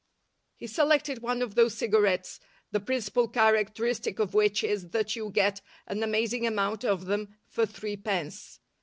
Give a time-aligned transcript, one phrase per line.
[0.55, 2.39] He selected one of those cigarettes
[2.71, 7.67] the principal characteristic of which is that you get an amazing amount of them for
[7.67, 8.59] threepence.